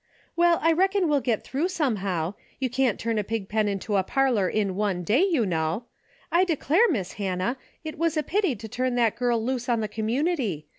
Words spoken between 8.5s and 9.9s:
to turn that girl loose on the